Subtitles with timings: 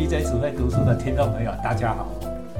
[0.00, 2.08] DJ 只会读书的听众朋友，大家好。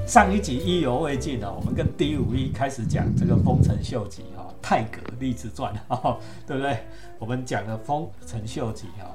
[0.07, 6.77] 上一集意犹未尽哦，我们跟第五一开始讲这个丰臣秀吉哈太阁立志传哈， 对不对？
[7.19, 9.11] 我们讲了丰臣秀吉哈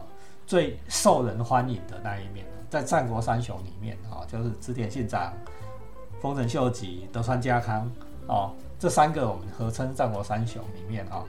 [0.48, 5.32] 最受人欢迎的那一面，在战国三雄里面哈，就是织田信长、
[6.20, 7.88] 丰臣秀吉、德川家康
[8.28, 11.24] 哦，这三个我们合称战国三雄里面啊。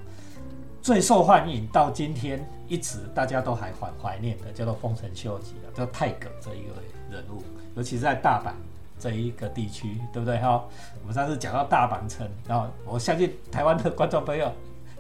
[0.87, 6.75] 最受欢迎到今天一直大家都还怀怀念的，叫做丰臣秀吉啊，叫太阁这一个
[7.11, 7.43] 人物，
[7.75, 8.53] 尤其是在大阪
[8.97, 10.65] 这一个地区，对不对哈？
[11.03, 14.49] 我们上次讲到大阪城，然后我相信台湾的观众朋友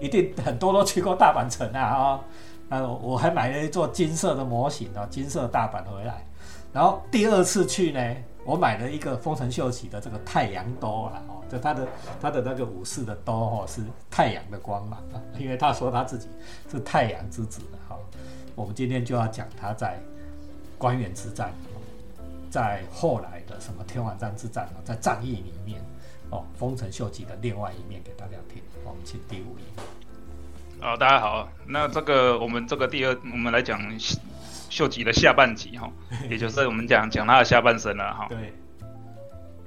[0.00, 2.20] 一定很多都去过大阪城啊啊！
[2.68, 6.26] 那我还买了一座金色的模型啊，金色大阪回来，
[6.72, 11.22] 然后第二次去呢，我买了一个丰臣秀吉的这个太阳兜啊。
[11.48, 11.86] 就他的
[12.20, 16.26] 他的那个武士的刀哦，是太阳的光芒啊，因为他说他自己
[16.68, 17.96] 是太阳之子的哈。
[18.56, 19.96] 我们今天就要讲他在
[20.76, 21.52] 关原之战，
[22.50, 25.80] 在后来的什么天王山之战啊，在战役里面
[26.30, 28.60] 哦，丰臣秀吉的另外一面给大家听。
[28.84, 29.64] 我们请第五页。
[30.80, 33.80] 好，大家好，那这个我们这个第二，我们来讲
[34.68, 35.90] 秀吉的下半集哈，
[36.30, 38.26] 也就是我们讲讲他的下半生了哈。
[38.28, 38.52] 对。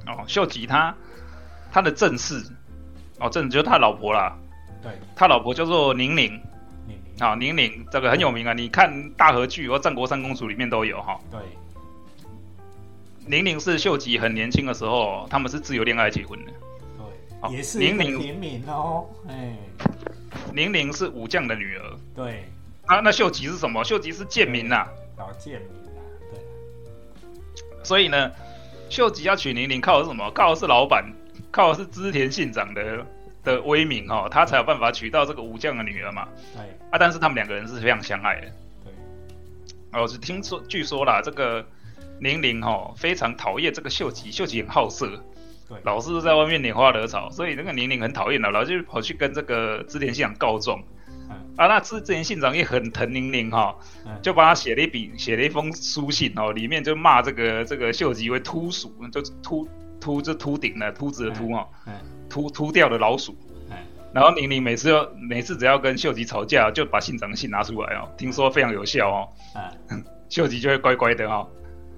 [0.07, 0.95] 哦，秀吉他。
[1.71, 2.43] 他的正室，
[3.19, 4.35] 哦，正就是他老婆啦。
[4.81, 6.31] 对，他老婆叫做宁宁。
[6.87, 11.19] 宁宁，好，宁宁这个很有名啊，你看大和剧或战国三公主里面都有哈。
[11.29, 11.39] 对。
[13.27, 16.51] 宁宁是秀吉很年轻的时候，他们是自由恋爱结婚的。
[16.97, 19.55] 对，也是宁宁哦，哎。
[20.55, 21.97] 宁宁是武将的女儿。
[22.15, 22.49] 对。
[22.89, 23.83] 啊，那秀吉是什么？
[23.83, 24.87] 秀吉是贱民呐。
[25.15, 26.01] 老贱民啊，
[26.31, 27.83] 对。
[27.83, 28.31] 所以呢，
[28.89, 30.29] 秀吉要娶宁宁，靠的是什么？
[30.31, 31.05] 靠的是老板。
[31.51, 33.05] 靠的是织田信长的
[33.43, 36.27] 的威名哦，他才有办法娶到这个武将的女儿嘛。
[36.53, 38.47] 对啊，但是他们两个人是非常相爱的。
[38.83, 38.93] 对，
[39.93, 41.65] 哦，是听说据说啦，这个
[42.19, 45.07] 宁宁哦非常讨厌这个秀吉，秀吉很好色，
[45.67, 50.83] 对，老是在外面拈花惹草，所以那个宁宁很讨厌的，老就跑去跟这个织田信长告状。
[51.59, 53.75] 啊，那之前信长也很疼玲玲哈，
[54.21, 59.67] 就帮他写了一笔，写了一封书信哦，里面就骂这个这个秀吉为秃鼠，就秃。
[60.01, 61.67] 秃这秃顶的秃子的秃哈，
[62.29, 63.35] 秃秃掉的老鼠，
[64.13, 69.27] 然后玲玲每次要每次只要跟秀吉吵架，就把信长的信拿出来哦，听说非常有效哦，
[70.29, 71.45] 秀吉就会乖乖的哦。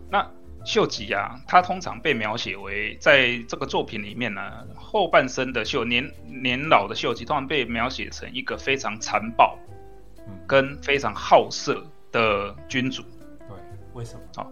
[0.10, 0.28] 那
[0.64, 9.58] 秀吉啊，他通常被描写为在这个作品里面呢，后半生的秀年年老的秀吉，通常被描写成一个非常残暴，
[10.48, 13.02] 跟非常好色的君主。
[13.48, 13.58] 对，
[13.94, 14.22] 为什么？
[14.36, 14.52] 好，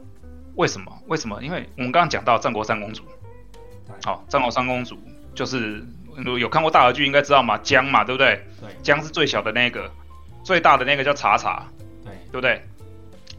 [0.55, 0.91] 为什么？
[1.07, 1.43] 为什么？
[1.43, 3.03] 因为我们刚刚讲到战国三公主。
[4.03, 4.97] 好，战国三公主
[5.35, 5.83] 就是
[6.39, 8.43] 有看过大河剧，应该知道嘛，姜嘛，对不对？
[8.59, 9.91] 对，姜是最小的那个，
[10.43, 11.67] 最大的那个叫茶茶，
[12.03, 12.61] 对，对不对？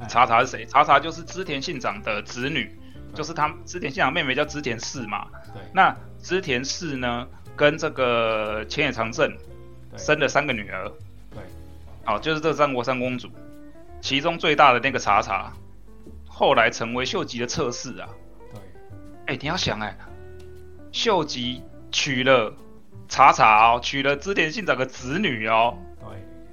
[0.09, 0.65] 茶茶是谁？
[0.67, 2.75] 茶茶就是织田信长的子女，
[3.15, 5.27] 就是他织田信长妹妹叫织田氏嘛。
[5.53, 9.37] 对，那织田氏呢，跟这个千野长政
[9.97, 10.89] 生了三个女儿。
[11.31, 11.43] 对，
[12.05, 13.29] 好，就是这三国三公主，
[14.01, 15.53] 其中最大的那个茶茶，
[16.27, 18.09] 后来成为秀吉的侧室啊。
[18.53, 18.61] 对，
[19.27, 19.97] 哎，你要想哎。
[20.93, 21.63] 秀吉
[21.93, 22.53] 娶了
[23.09, 25.79] 茶茶哦，娶了织田信长的子女哦。
[26.01, 26.09] 对，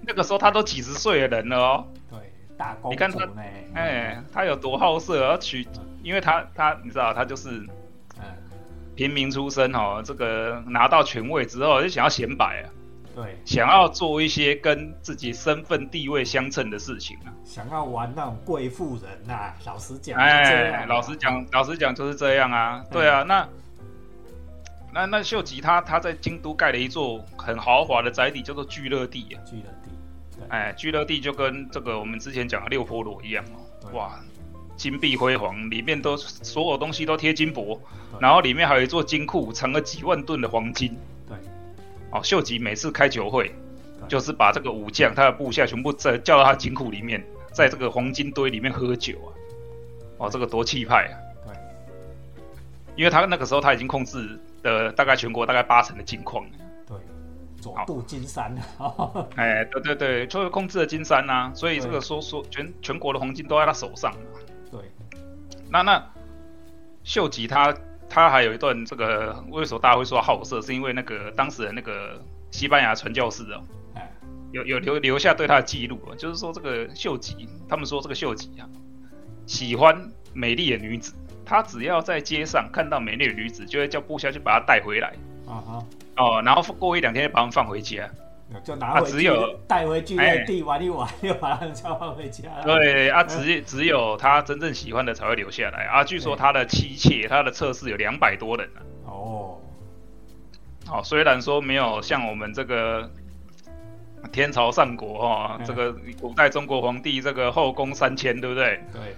[0.05, 1.87] 那个时候他都几十岁的人了哦。
[2.57, 2.89] 对，大公主。
[2.89, 3.27] 你看他，
[3.73, 5.67] 哎，他有多好色，要娶，
[6.03, 7.49] 因为他他你知道，他就是，
[8.17, 8.23] 嗯，
[8.95, 12.69] 平民出身哦，这个拿到权位之后就想要显摆啊。
[13.15, 17.33] 对，想要做一些跟自己身份地位相称的事情啊。
[17.43, 22.83] 想要玩那种贵妇人呐，老实讲，哎，老实讲，老实讲就是这样啊。
[22.91, 23.47] 对啊，那。
[24.93, 29.37] 那那秀吉他他在京都盖了一座很豪华的宅邸，叫做聚乐地啊。
[29.45, 29.91] 聚乐地，
[30.49, 33.43] 哎，聚乐地就跟这个我们之前讲的六坡罗一样
[33.83, 34.19] 哦，哇，
[34.75, 37.79] 金碧辉煌，里面都所有东西都贴金箔，
[38.19, 40.97] 然后里面还有一座金库，藏了几万吨的黄金。
[41.27, 41.37] 对，
[42.11, 43.51] 哦，秀吉每次开酒会，
[44.07, 49.29] 就是把这个武将他的部下全部在叫到他金库里面，在这个黄金堆里面喝酒啊，
[50.17, 51.13] 哦，这个多气派啊！
[51.45, 51.55] 对，
[52.95, 54.39] 因为他那个时候他已经控制。
[54.63, 56.66] 的大概全国大概八成的金矿，对，
[57.59, 58.55] 左渡金山，
[59.35, 64.13] 哎，对对对，就是控制了金山呐，所以这个说说全全国的黄金都在他手上
[64.71, 64.79] 对，
[65.69, 66.03] 那那
[67.03, 67.75] 秀吉他
[68.09, 72.21] 他还有一段这个为什么大家会说好色，是因为那个当时的那个
[72.51, 73.61] 西班牙传教士哦，
[73.95, 74.11] 哎，
[74.51, 78.69] 有有留留下对他的记录啊，就是说这个秀吉，他们说这个秀吉啊，
[79.45, 81.13] 喜欢美丽的女子。
[81.49, 85.13] 他只要在街上看到美丽的女子，就会叫部下去把她带回来。
[85.47, 85.85] 啊哈，
[86.17, 88.09] 哦，然后过一两天就把他们放回家。
[88.63, 92.43] 就拿回只有带回剧院地玩一玩，又把它交换回家。
[92.63, 96.01] 对啊，只只有他真正喜欢的才会留下来啊。
[96.01, 98.79] 据说他的妻妾，他的测试有两百多人呢。
[99.05, 99.59] 哦，
[100.85, 103.11] 好，虽然说没有像我们这个
[104.31, 108.79] 天朝上国哈，这个古代中国皇帝这个后宫三千，对不对？
[108.93, 109.13] 对。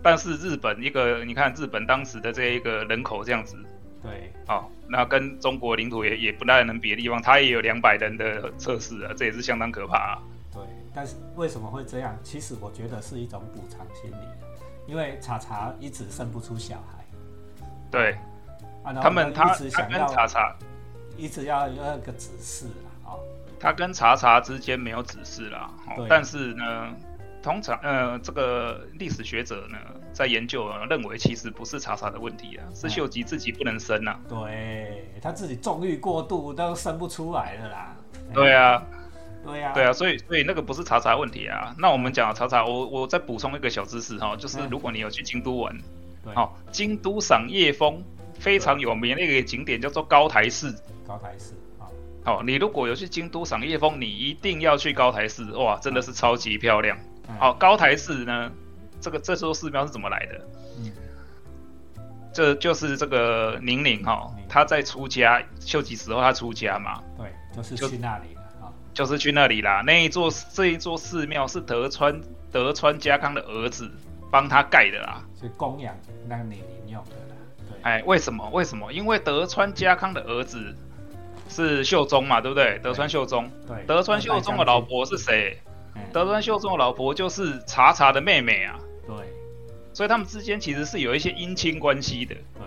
[0.00, 3.56] 但是日本一个，你看日本当时的这一个人口这样子。
[4.04, 9.96] 对，好，那跟中国领土也也不太能比的地方，它也有两百人的测试啊，这也是相当可怕。
[9.96, 10.22] 啊。
[10.52, 10.62] 对，
[10.94, 12.14] 但是为什么会这样？
[12.22, 14.24] 其实我觉得是一种补偿心理，
[14.86, 17.04] 因为查查一直生不出小孩。
[17.90, 18.16] 对，
[19.02, 20.54] 他们他他跟查查
[21.16, 22.66] 一直要要个指示
[23.04, 23.16] 啊，
[23.58, 25.70] 他跟查查之间没有指示啦，
[26.08, 26.94] 但是呢。
[27.42, 29.76] 通常，呃，这个历史学者呢，
[30.14, 34.16] 在研究认为，其实不是查查的问题啊，是秀吉自己不能生呐。
[34.28, 37.96] 对他自己纵欲过度，都生不出来了啦。
[38.32, 38.82] 对啊，
[39.44, 41.74] 对啊，对啊，所以，所以那个不是查查问题啊。
[41.76, 45.76] 那我们讲查查，我我再补充一个小知识哈，就是如果你有去京都玩，
[46.32, 48.02] 好，京都赏夜风
[48.38, 50.74] 非常有名的一个景点叫做高台寺。
[51.06, 56.96] 高台寺，好，哦，你如果有去京都赏夜风，你一定要去高台寺，哇，真的是超级漂亮。
[57.38, 58.50] 好，高台寺呢？
[59.04, 60.40] 这个这座寺庙是怎么来的？
[60.78, 60.90] 嗯，
[62.32, 69.82] 这就是这个宁宁哈，他在出家，秀吉时候他出家嘛，对，就是去那里了啊，就是去那里啦。
[69.84, 72.18] 那一座这一座寺庙是德川
[72.50, 73.90] 德川家康的儿子
[74.30, 75.94] 帮他盖的啦，是供养
[76.26, 77.36] 那个宁宁用的啦。
[77.58, 78.48] 对，哎，为什么？
[78.54, 78.90] 为什么？
[78.90, 80.74] 因为德川家康的儿子
[81.50, 82.78] 是秀忠嘛，对不对？
[82.82, 85.60] 德川秀忠，对，德川秀忠的老婆是谁？
[86.12, 89.16] 德川秀忠的老婆就是茶茶的妹妹啊，对，
[89.92, 92.66] 所以他们之间其实是有一些姻亲关系的，对，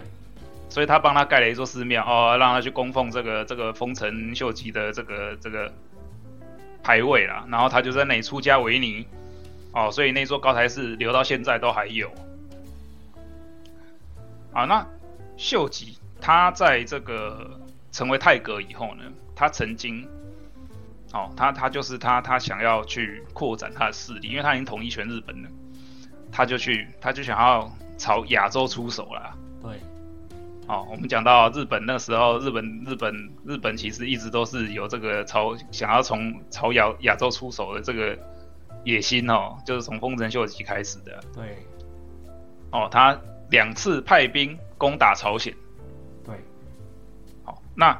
[0.69, 5.72] 所以他帮他盖了一座寺庙哦，让他去供奉这个这个丰臣秀吉的这个这个
[6.84, 9.06] 牌位啦，然后他就在那里出家为尼，
[9.74, 12.12] 哦，所以那座高台寺留到现在都还有。
[14.54, 14.88] 啊，那
[15.36, 17.60] 秀吉他在这个
[17.92, 19.04] 成为太阁以后呢，
[19.36, 20.07] 他曾经。
[21.13, 25.50] 哦，他他就是他，他想要去扩展他的势力，因为他已经统一全日本了，
[26.31, 29.35] 他就去，他就想要朝亚洲出手了。
[29.62, 29.71] 对，
[30.68, 38.18] 哦，我们讲到日本那时候，日本日本日本其实一直都是有这个朝想要从朝亚亚洲出手的这个
[38.83, 41.19] 野心哦，就是从丰臣秀吉开始的。
[41.33, 41.57] 对，
[42.71, 43.19] 哦，他
[43.50, 45.53] 两次派兵攻打朝鲜。
[46.24, 46.35] 对，
[47.44, 48.00] 好，那。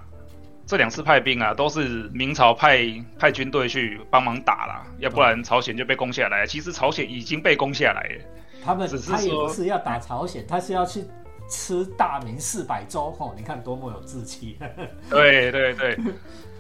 [0.68, 2.78] 这两次派兵啊，都是明朝派
[3.18, 6.46] 派军队去帮忙打啦，要不然朝鲜就被攻下来。
[6.46, 8.22] 其实朝鲜已经被攻下来了，
[8.66, 11.06] 他们只是他也不是要打朝鲜，他是要去
[11.50, 13.10] 吃大明四百州。
[13.14, 14.60] 吼，你看多么有志气！
[15.10, 15.98] 对对对，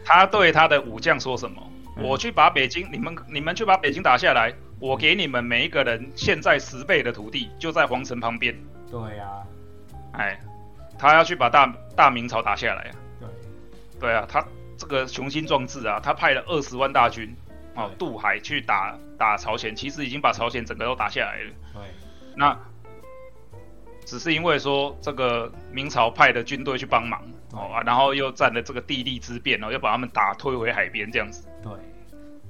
[0.05, 1.61] 他对他的武将说什么？
[2.01, 8.55] 我去把北京，你们你们去把北京打下来，我给你们每一个人现在十倍的土地，就在皇城旁边。
[8.89, 9.25] 对呀，
[10.13, 10.39] 哎，
[10.97, 12.89] 他要去把大大明朝打下来。
[13.99, 14.45] 对啊，他
[14.77, 17.35] 这个雄心壮志啊，他派了二十万大军
[17.75, 21.51] 哦渡海去打打朝鲜，其实已经把朝鲜整个都打下来了。
[21.73, 21.81] 对，
[22.35, 22.57] 那
[24.05, 27.21] 只是因为说这个明朝派的军队去帮忙
[27.51, 31.47] 哦啊，然后又占了这个地利之便哦，又把他们打退回海边这样子。
[31.63, 31.71] 对，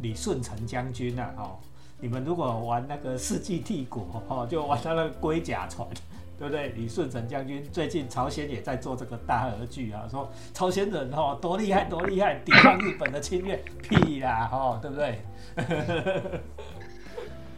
[0.02, 1.58] 李舜臣将军啊，哦，
[2.00, 5.88] 你们如果玩那个世纪帝国哦，就玩他那个龟甲船。
[6.40, 6.70] 对不对？
[6.70, 15.22] 李舜臣将军最近朝鲜也在做这个大和剧啊，说朝鲜人哈多厉害多厉害，抵抗日本的侵略，屁啦哈，对不对？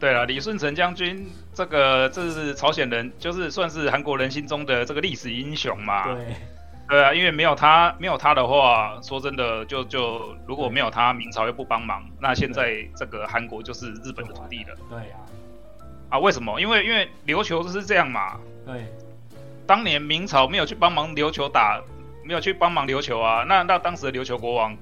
[0.00, 6.14] 对了，李舜臣将军这个这是朝鲜人，就是算是韩国人心中的这个历史英雄嘛。
[6.14, 6.34] 对，
[6.88, 14.74] 对啊，因为没有他，没有他的话，说真的，就就如果没有他，明朝又不帮忙，那现在这个韩国就是日本的土地了。
[14.88, 15.16] 对呀。
[16.08, 16.58] 啊，为什么？
[16.58, 18.40] 因为因为琉球就是这样嘛。
[18.70, 18.84] 对，
[19.66, 21.82] 当年明朝没有去帮忙琉球打，
[22.24, 24.76] 没有去帮忙琉球啊，那那当时的琉球国王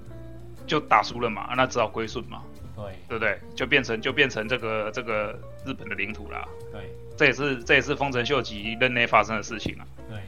[0.67, 2.43] 就打输了嘛，那只好归顺嘛，
[2.77, 3.39] 对，对不对？
[3.55, 6.47] 就变成就变成这个这个日本的领土啦。
[6.71, 9.87] 对，这也是这也是丰臣秀吉任内发生的事情啊。
[10.11, 10.19] 对，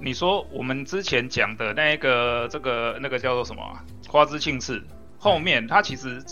[0.00, 3.62] 你说我们之前讲的那个这个那个叫做什么
[4.06, 4.82] 花之庆次，
[5.18, 6.22] 后面他其实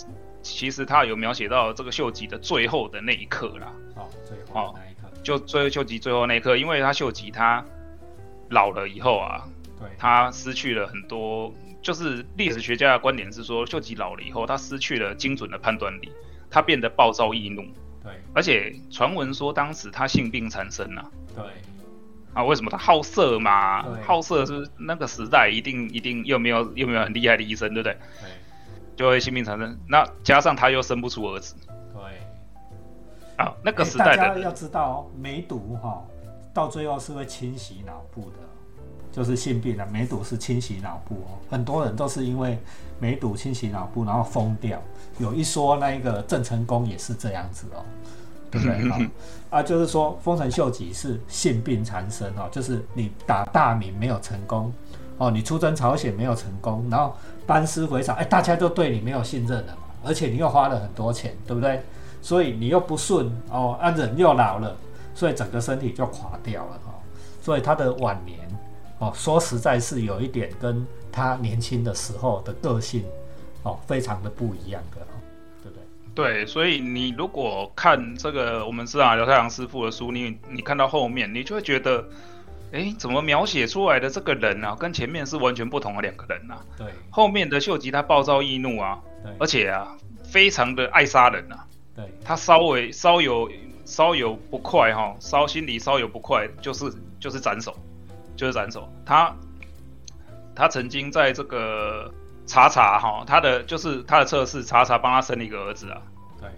[0.43, 3.73] 其实他有描写到这个秀吉的最后的那一刻啦。
[3.95, 4.75] 哦，最后。
[5.27, 7.65] 就最秀吉最后那一刻，因为他秀吉他
[8.49, 9.43] 老了以后啊，
[9.77, 11.53] 对，他失去了很多。
[11.81, 16.09] 就是历史学家的观点是说，秀吉老了以后，他失去了精准的判断力，
[16.49, 17.61] 他变得暴躁易怒。
[18.01, 21.03] 对，而且传闻说当时他性病缠身呐。
[21.35, 21.43] 对，
[22.33, 23.83] 啊，为什么他好色嘛？
[24.05, 27.97] 好色是那个时代一定一定又没有又没有很厉害的医生，对不对？
[28.21, 28.29] 对。
[28.95, 29.77] 就会性病产生。
[29.89, 31.75] 那加上他又生不出儿子，对，
[33.37, 36.03] 啊，那个时代的大家要知道，梅毒哈，
[36.53, 38.37] 到最后是会清洗脑部的，
[39.11, 42.59] 就是性病啊，梅毒是清洗脑部哦，很多人都是因为
[42.99, 44.81] 梅毒清洗脑部，然后疯掉。
[45.19, 47.85] 有一说那一个郑成功也是这样子哦。
[48.49, 49.09] 对不对？
[49.49, 54.71] 啊，就是说丰臣秀吉是性病缠身哦，就是你打大明没有成功
[55.17, 57.13] 哦，你出征朝鲜没有成功，然后
[57.45, 61.83] 班师回朝，哎，大家都对你没有信任了嘛，而且你又花了很多钱，对不对？
[62.27, 64.75] 所以你又不顺哦，啊人又老了，
[65.15, 66.93] 所以整个身体就垮掉了哈。
[67.41, 68.37] 所以他的晚年
[68.99, 73.05] 哦，说实在是有一点跟他年轻的时候的个性
[73.63, 74.97] 哦，非常的不一样的。
[76.13, 82.03] 对，所以你如果看这个我们知道刘太阳师傅的书，你你看到后面，你就会觉得，
[82.73, 86.59] 哎，怎么描写出来的这个人啊，跟前面是完全不同的两个人啊？
[86.77, 91.63] 对，后面的秀吉他暴躁易怒啊，对，而且啊，非常的爱杀人啊，
[91.97, 93.51] 对，他稍微稍有
[93.83, 96.85] 稍有不快哈，稍心里稍有不快，就是
[97.19, 97.75] 就是斩首，
[98.37, 98.87] 就是斩首。
[99.05, 99.35] 他
[100.55, 102.09] 他曾经在这个。
[102.49, 106.01] 查查哈，他的就是他的测试，查查帮他生了一个儿子啊。
[106.39, 106.49] 对。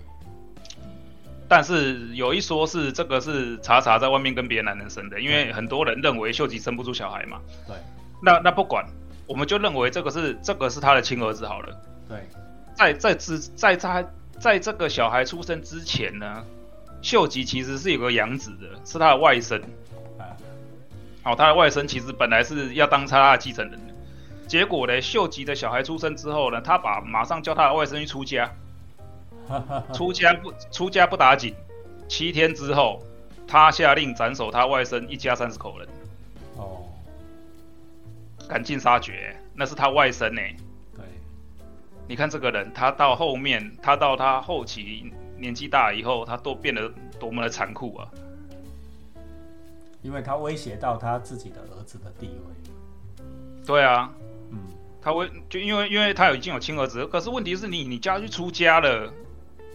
[1.48, 7.42] 但是有一说是这个是查查在外面跟别的男人生的，因为很多人认为秀吉生不出小孩嘛。
[7.66, 7.76] 对。
[8.22, 8.86] 那那不管，
[9.26, 11.76] 我们就认为这个是这个是他的亲儿子好了。
[12.08, 12.20] 对。
[12.76, 14.06] 在在之在他
[14.40, 16.46] 在这个小孩出生之前呢，
[17.02, 19.62] 秀吉其实是有个养子的，是他的外甥。
[20.18, 20.24] 啊。
[21.22, 23.80] 好，他的外甥其实本来是要当他的继承人。
[24.48, 25.00] 结果呢？
[25.00, 28.50] 秀吉的小孩出生之后呢，他把马上叫他的外甥去出家，
[29.94, 31.54] 出家不出家不打紧，
[32.08, 33.04] 七天之后，
[33.48, 35.88] 他下令斩首他外甥一家三十口人。
[36.58, 36.88] 哦，
[38.48, 40.42] 赶尽杀绝，那是他外甥呢。
[40.42, 40.69] 对，
[42.10, 48.10] 你看这个人，他到后面，他到他后期年纪大以后，他都变得多么的残酷啊！
[50.02, 53.24] 因为他威胁到他自己的儿子的地位。
[53.64, 54.12] 对啊。
[54.52, 54.58] 嗯
[55.00, 59.14] 他威就因为因为他已经有亲儿子，可是问题是你你家去出家了，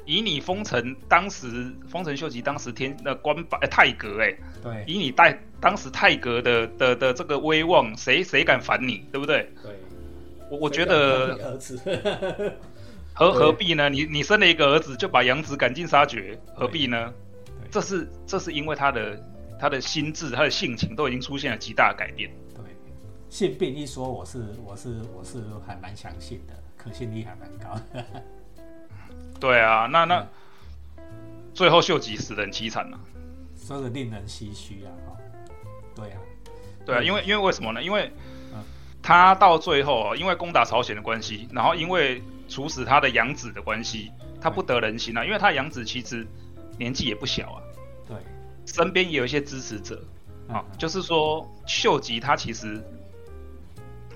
[0.04, 9.48] 以你丰臣当时丰臣秀吉当时天那官拜太阁哎，对，以你代当时太阁的的的这个威望，谁谁敢反你，对不对？
[9.62, 9.72] 对，
[10.50, 11.78] 我我觉得儿子
[13.14, 13.88] 何何必呢？
[13.88, 17.12] 你你生了一个儿子就把养子赶尽杀绝，何必呢？
[17.70, 19.20] 这是这是因为他的
[19.58, 22.30] 他的心智他的性情都已经出现了极大的改变。
[22.54, 22.62] 对
[23.30, 27.80] 性病一说，我是我是我是还蛮相信的，可信力还蛮高。
[29.40, 30.26] 对啊，那那
[31.52, 32.98] 最后秀吉死的很凄惨呐，
[33.56, 34.90] 说的令人唏嘘啊！
[35.06, 35.16] 哈，
[35.94, 36.18] 对啊，
[36.84, 37.82] 对啊，因为因为为什么呢？
[37.82, 38.10] 因为
[39.04, 45.25] 他到最后啊，因为攻打朝鲜的关系，然后因为处死他的养子的关系，他不得人心啊。
[45.25, 46.26] 因为他养子其实
[46.78, 47.61] 年纪也不小啊，
[48.08, 48.16] 对，
[48.64, 50.02] 身边也有一些支持者
[50.49, 52.82] 啊，就是说秀吉他其实。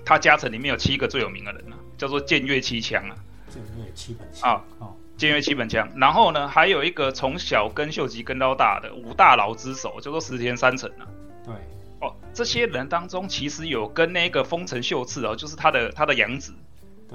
[0.05, 3.15] 他家臣里面有七个最有名的人啊，叫做剑岳七枪啊。
[3.47, 5.87] 剑岳七本枪啊，哦，剑岳七本枪。
[5.97, 11.05] 然后呢，还有一个从小跟秀吉跟到大的五大佬之首，叫做石田三成啊。
[11.45, 11.53] 对，
[12.01, 16.53] 哦，这些人当中其实有跟那个丰臣秀次哦，就是他的他的养子，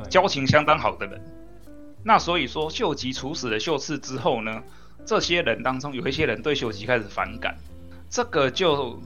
[0.09, 1.21] 交情相当好的人。
[2.03, 4.63] 那所以说，秀吉处死了秀次之后呢，
[5.05, 7.57] 这些人当中有一些人对秀吉开始反感，
[8.11, 8.99] 这个就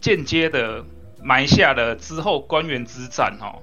[0.00, 0.84] 间接的。
[1.22, 3.54] 埋下了之后官员之战哈，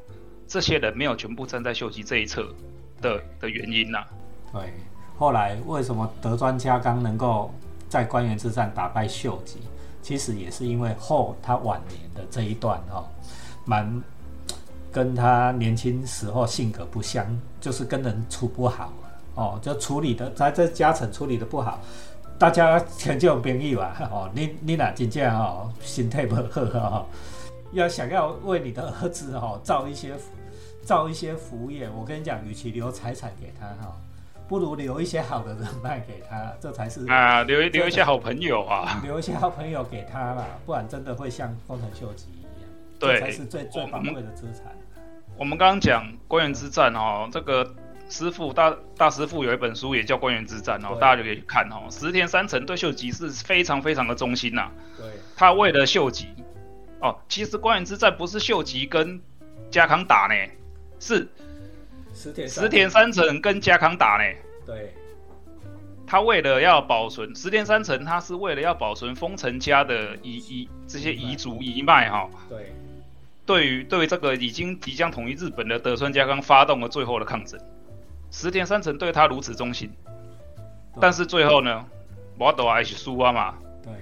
[0.48, 2.54] 这些人没有全部站在秀吉这一侧
[3.02, 4.06] 的的原因呐。
[4.54, 4.72] 对，
[5.18, 7.52] 后来为什么德川家康能够
[7.90, 9.58] 在官员之战打败秀吉？
[10.02, 13.06] 其实也是因为后他晚年的这一段哈，
[13.66, 14.02] 蛮
[14.92, 17.26] 跟他年轻时候性格不相，
[17.60, 18.94] 就是跟人处不好
[19.36, 21.80] 哦，就处理的在这家臣处理的不好。
[22.40, 26.42] 大家成就朋友啊，哦，你你哪真正哦，心态不好
[26.90, 27.06] 哈。
[27.74, 30.14] 要想要为你的儿子哈造一些
[30.84, 33.98] 造一些福业，我跟你讲，与其留财产给他哈，
[34.48, 44.66] 不如留一些好的人脉给他，这才是啊，留一留一些好朋友啊，留一些好朋友给他啦，不然真的会像丰臣秀吉一样，对，才是最最宝贵的资产。
[45.38, 47.76] 我们刚刚讲官员之战哦，这个
[48.10, 56.28] 师傅大大师傅有一本书也叫官员之战哦，大家就可以看哦，石田三成对秀吉是非常非常的忠心呐，对，他为了秀吉。
[57.00, 59.22] 哦，其实官员之战不是秀吉跟
[59.70, 60.52] 家康打呢，
[61.00, 61.28] 是
[62.18, 64.24] 石田石田三成跟家康打呢。
[64.66, 64.92] 对，
[66.08, 72.28] 他为了要保存石田三成，他是为了要保存丰臣家的遗遗这些遗族遗脉哈。
[72.50, 72.74] 对，
[73.46, 77.60] 对于对于这个已经即将统一日本的德川家康发动了最后的抗争。
[78.32, 79.92] 石田三成对他如此忠心，
[81.00, 81.86] 但是最后呢，
[82.40, 83.54] 我都还是输啊嘛。
[83.84, 83.94] 对。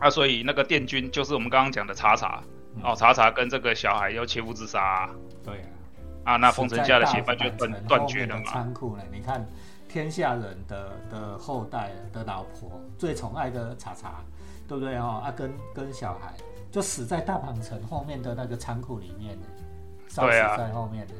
[0.00, 2.42] 啊，所以那个殿军就是我们刚刚讲的查查
[2.82, 5.08] 哦，查查跟这个小孩要切腹自杀。
[5.44, 5.77] 对啊。
[6.28, 8.42] 啊，那丰臣家的血脉就断断绝了嘛。
[8.44, 9.02] 仓库呢？
[9.10, 9.42] 你看
[9.88, 14.22] 天下人的的后代的老婆最宠爱的茶茶，
[14.68, 15.22] 对不对哦？
[15.24, 16.34] 啊，跟跟小孩
[16.70, 19.46] 就死在大阪城后面的那个仓库里面呢。
[20.16, 20.54] 对啊。
[20.58, 21.14] 在后面的。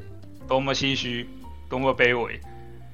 [0.47, 1.27] 多么唏嘘，
[1.71, 2.39] 多么卑微。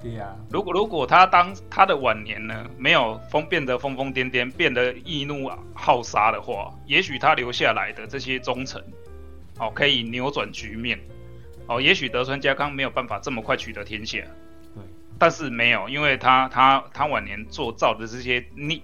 [0.00, 0.36] 对呀。
[0.50, 8.80] 如果如果他当他的晚年呢，没有疯变得疯疯癫癫，变得易怒好杀的话，也许他留下来的这些忠臣，
[9.58, 10.96] 哦，可以扭转局面。
[11.66, 14.18] 哦，也许德川家康没有办法这么快取得天下，
[14.74, 14.82] 对，
[15.18, 18.82] 但是没有，因为他他他晚年做造的这些逆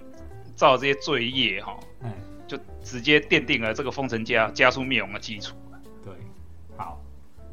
[0.57, 2.11] 造这些罪业哈，嗯，
[2.47, 5.55] 就直接奠定了这个丰臣家加速灭亡的基础。
[6.05, 6.13] 对，
[6.77, 7.01] 好，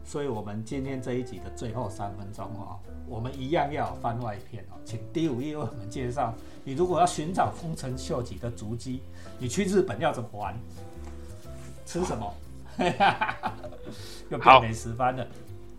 [0.03, 9.01] 所以我们今天这一集的最后三分钟哦，我们一样要有番外篇哦，请第五页为我们介绍，你如果要寻找丰臣秀吉的足迹，
[9.39, 10.55] 你去日本要怎么玩？
[11.85, 12.33] 吃什么？
[14.29, 15.25] 又变美食番了。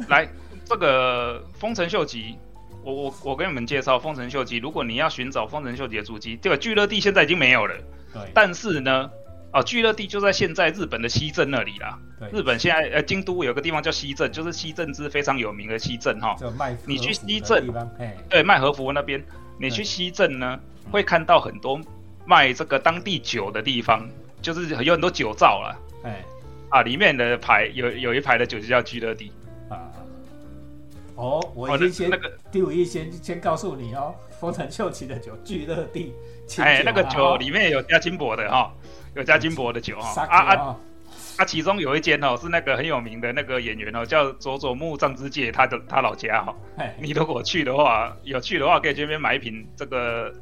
[0.08, 0.28] 来，
[0.64, 2.36] 这个丰臣秀吉，
[2.82, 4.58] 我我我跟你们介绍丰臣秀吉。
[4.58, 7.74] 如果你要寻找丰臣秀吉的足迹，这个聚乐地现在已经没有了。
[8.12, 8.22] 对。
[8.32, 9.10] 但是呢，
[9.52, 11.98] 哦，聚乐地就在现在日本的西镇那里啦。
[12.18, 12.28] 对。
[12.30, 16.36] 日本现在呃，京都有个地方叫西镇，就是西镇之非常有名的西镇哈。
[16.86, 17.66] 你去西镇，
[18.30, 19.22] 对，卖和服那边，
[19.58, 20.58] 你去西镇呢，
[20.90, 21.80] 会看到很多
[22.24, 24.08] 卖这个当地酒的地方，
[24.40, 25.76] 就是有很多酒造了。
[26.04, 26.24] 哎。
[26.70, 29.32] 啊，里面的牌有有一排的酒就叫居乐地
[29.68, 29.90] 啊。
[31.14, 36.14] 哦，我已经先那个第五一先先告诉你哦，丰臣秀吉的酒居乐地。
[36.58, 38.72] 哎，那个酒里面有加金箔的哈，
[39.14, 40.22] 有加金箔的酒哈。
[40.22, 40.76] 啊啊
[41.38, 41.44] 啊！
[41.44, 46.54] 其中有一间哦，是那个很有名的那个演员哦，叫佐佐木藏之介，他的他老家哈。
[47.00, 50.32] 你如果去的话，有去的话可以这边买一瓶这个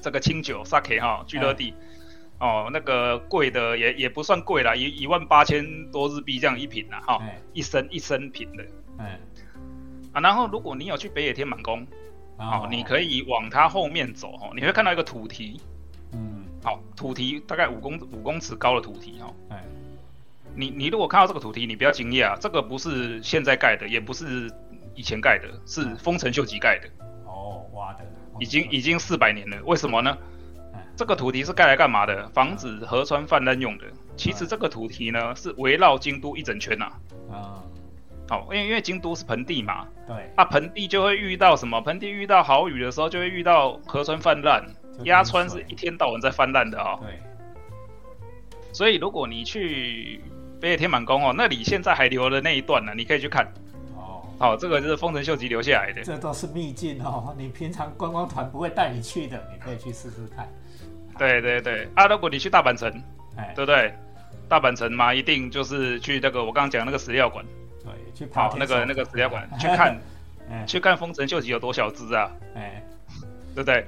[0.00, 1.74] 这个清酒 sake 哈，居乐地。
[2.44, 7.22] 哦，那个贵的也也不算贵啦，一一万八千多日币这样一瓶啦，哈，
[7.54, 8.62] 一升一升瓶的，
[8.98, 9.06] 嗯，
[10.12, 11.86] 啊，然后如果你有去北野天满宫，
[12.36, 15.58] 哦，你可以往它后面走，哦，你会看到一个土堤，
[16.12, 19.64] 嗯，好，土堤大概五公五公尺高的土堤，哈，哎，
[20.54, 24.52] 你你如果看到这个土堤，你不要惊讶，这个不是现在盖的，也不是
[24.94, 26.90] 以前盖的，是丰臣秀吉盖的，
[27.24, 28.04] 哦，挖的，
[28.38, 30.14] 已经已经四百年了，为什么呢？
[30.96, 32.28] 这个土堤是盖来干嘛的？
[32.28, 33.84] 防止河川泛滥用的。
[34.16, 36.86] 其实这个土堤呢，是围绕京都一整圈呐。
[37.32, 37.62] 啊，
[38.28, 39.88] 好，因为因为京都是盆地嘛。
[40.06, 40.30] 对。
[40.36, 41.80] 啊，盆地就会遇到什么？
[41.80, 44.64] 盆地遇到豪雨的时候，就会遇到河川泛滥。
[45.02, 46.96] 鸭川是一天到晚在泛滥的啊。
[47.00, 47.18] 对。
[48.72, 50.20] 所以如果你去
[50.60, 53.44] 北野天满宫哦，那里现在还留的那一段呢，你可以去看。
[53.96, 54.22] 哦。
[54.38, 56.04] 好，这个就是丰臣秀吉留下来的。
[56.04, 60.48] 这都是秘境哦，你平常观光团不会带你去的，你可以去试试看。
[61.18, 62.90] 对对对，啊，如果你去大阪城，
[63.36, 63.92] 哎，对不对？
[64.48, 67.44] 大阪城嘛，一定就是去那个我刚刚讲那个史料馆，
[67.82, 69.98] 对，去跑那个那个史料馆去看，
[70.66, 72.84] 去看丰臣秀吉有多小只啊，哎，
[73.54, 73.86] 对不对？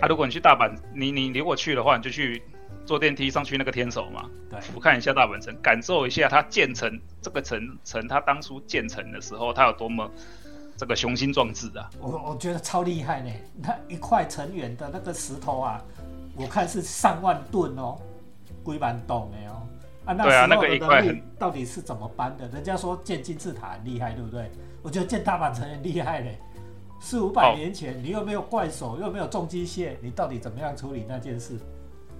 [0.00, 2.42] 啊，如果你去大阪，你你如果去的话，你就去
[2.84, 10.10] 坐电梯上去那个天守嘛，对，俯瞰一下大阪城，感受一下它建成这个城城，它当初建成的时候，它有多么
[10.76, 11.88] 这个雄心壮志啊！
[12.00, 13.30] 我我觉得超厉害呢，
[13.62, 15.80] 那一块成员的那个石头啊。
[16.36, 17.96] 我看是上万吨哦，
[18.62, 19.66] 龟板洞的哦，
[20.04, 22.46] 啊，那时候的能力到底是怎么搬的？
[22.48, 24.50] 人家说建金字塔很厉害，对不对？
[24.82, 26.38] 我觉得建大阪城很厉害嘞。
[27.00, 31.58] 四五百年前，你又没有怪手，又没有重机械，你到底怎么样处理那件事？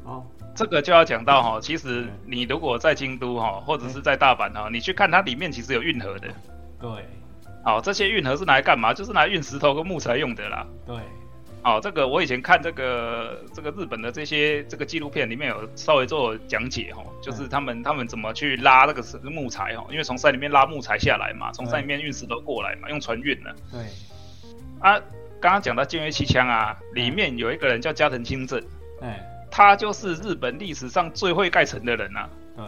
[0.05, 0.25] 哦，
[0.55, 6.29] 这个就要讲到哈，其实你如果在京都哈，或者是在大阪哈，你去看它里面其实有运河的。
[6.81, 6.91] 对。
[7.65, 8.95] 好，这些运河是拿来干嘛？
[8.95, 10.67] 就是拿来运石头跟木材用的啦。
[10.87, 10.97] 对。
[11.67, 23.53] 哦，这个我以前看这个这个日本的这些这个纪录片里面有稍微做讲解哈，就是他们他们怎么去拉那个木材哈，因为从山里面拉木材下来嘛，从山里面运石头过来嘛，用船运的。
[23.73, 23.81] 对。
[24.79, 24.97] 啊，
[25.41, 28.63] 刚刚讲到剑岳七枪啊，里面有一个人叫加藤清正，
[29.03, 32.29] 哎，他就是日本历史上最会盖城的人呐。
[32.57, 32.65] 对。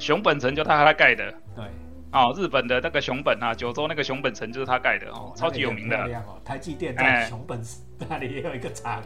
[0.00, 1.32] 熊本城就他他盖的。
[1.54, 1.64] 对。
[2.12, 5.96] 哦，日本的那个熊本啊，九州那个熊本城就是他盖的哦，超级有名的。
[6.26, 7.62] 哦，台积电在熊本
[8.08, 9.02] 那里也有一个厂。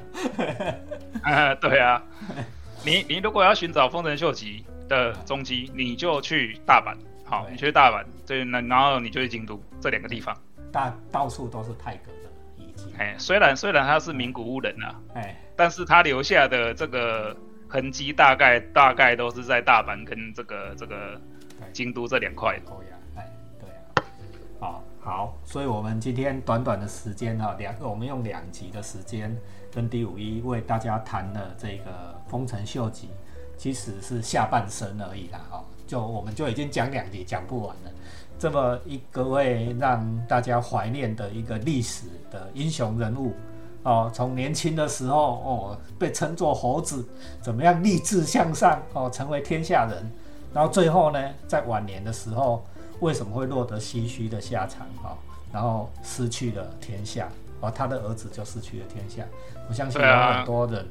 [1.22, 2.02] 啊，对啊。
[2.84, 6.96] 你你如果要寻找丰臣秀吉的踪迹，你就去大阪。
[7.26, 10.36] 好，你去大阪，对，那然后你就去京都这两个地方。
[10.70, 12.92] 大到处都是泰格的遗迹。
[12.98, 17.34] 哎，虽然虽然他是名古屋人啊，哎，但是他留下的这个
[17.68, 21.20] 痕迹大概大概都是在大阪跟这个这个
[21.72, 22.60] 京都这两块。
[25.04, 29.36] 好，所以我们今天短短的时间哈，两个我们用两集的时间
[29.70, 33.10] 跟第五一为大家谈了这个丰臣秀吉，
[33.58, 37.90] 其实是下半生而已啦哈，就我们就已经讲两集讲不完了。
[38.38, 43.34] 这么一个位让大家怀念的一个历史的英雄人物
[43.82, 47.06] 哦，从年轻的时候哦被称作猴子，
[47.42, 50.10] 怎么样立志向上哦，成为天下人，
[50.54, 52.64] 然后最后呢，在晚年的时候
[53.04, 55.18] 为什么会落得唏嘘的下场哦，
[55.52, 57.28] 然后失去了天下
[57.60, 59.22] 而，他的儿子就失去了天下。
[59.68, 60.86] 我相信有很多人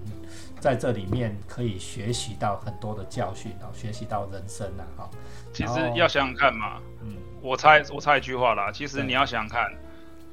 [0.59, 5.09] 在这里面可以学习到很多的教训哦，学习到人生啊哈。
[5.51, 7.15] 其实要想想看嘛，嗯。
[7.41, 8.71] 我猜，我猜一句话啦。
[8.71, 9.73] 其实你要想想看，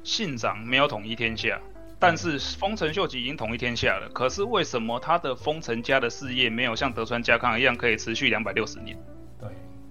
[0.03, 1.59] 信长没有统一天下，
[1.99, 4.07] 但是丰臣秀吉已经统一天下了。
[4.13, 8.95] 可是为什么他的丰臣家的事业没有像德川家康一样可以持续两百六十年？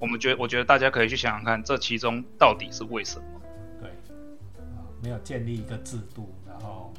[0.01, 3.25] 对，我们觉，我觉得大家可以去想想看，这其中到底是为什么？
[3.81, 3.91] 对，
[4.59, 6.93] 啊，没有建立一个制度，然后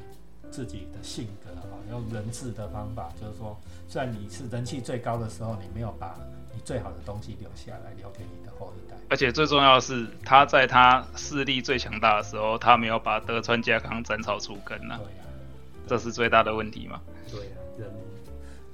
[0.50, 6.16] 自己的性格啊，用人治的方法，就是说，虽然你是人气最高的时候，你没有把
[6.54, 8.96] 你最好的东西留下来，留给你的后一代。
[9.10, 14.98] 而且最重要的是，他在他势力最强大的时候，他没有把德川家康斩草除根呢。
[14.98, 15.24] 对呀，
[15.86, 17.00] 这是最大的问题嘛。
[17.30, 17.90] 对呀，人，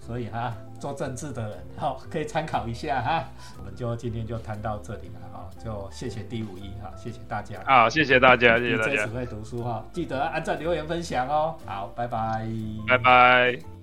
[0.00, 3.24] 所以哈，做政治的人， 好，可以参考一下哈。
[3.58, 7.60] 我们就今天就谈到这里了哈，就谢谢第五一哈，谢谢大家。
[7.66, 9.06] 好，谢谢大家，谢谢大家。
[9.06, 11.56] 只会读书哈，记得按赞、留言、分享哦。
[11.66, 12.46] 好，拜拜，
[12.86, 13.77] 拜拜。